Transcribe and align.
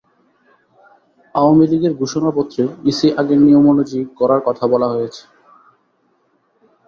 আওয়ামী 1.35 1.65
লীগের 1.71 1.93
ঘোষণাপত্রে 1.93 2.61
ইসি 2.91 3.07
আগের 3.17 3.39
নিয়ম 3.45 3.65
অনুযায়ী 3.73 4.03
করার 4.19 4.41
কথা 4.47 4.65
বলা 4.67 4.87
হয়েছে। 4.93 5.23